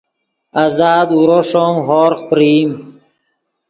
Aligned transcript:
آزاد 0.63 1.07
اورو 1.15 1.39
ݰوم 1.49 1.75
ہوروغ 1.87 2.21
پرئیم 2.29 2.71